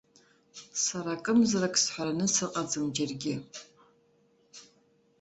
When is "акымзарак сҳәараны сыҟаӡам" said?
1.15-2.85